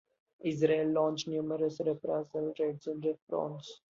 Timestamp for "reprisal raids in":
1.85-3.01